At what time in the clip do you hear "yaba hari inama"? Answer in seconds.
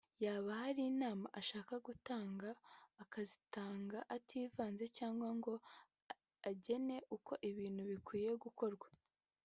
0.25-1.27